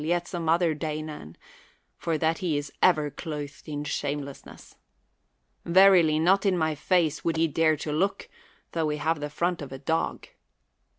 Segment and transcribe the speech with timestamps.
[0.03, 1.35] yet some otb.er Danaan,
[1.95, 4.73] for that he is over clothed in shanielessness.
[5.63, 8.27] Verily not in my face would he dare to look,
[8.71, 10.27] tho he have the front of a dog.